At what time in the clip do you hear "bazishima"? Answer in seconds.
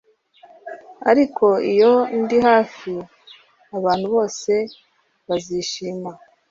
5.27-6.11